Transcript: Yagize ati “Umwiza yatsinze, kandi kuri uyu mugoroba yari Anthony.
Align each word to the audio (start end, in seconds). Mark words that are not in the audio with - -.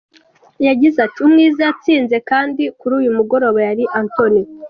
Yagize 0.67 0.97
ati 1.05 1.19
“Umwiza 1.25 1.61
yatsinze, 1.67 2.15
kandi 2.29 2.63
kuri 2.79 2.93
uyu 2.99 3.11
mugoroba 3.17 3.59
yari 3.67 3.83
Anthony. 4.01 4.39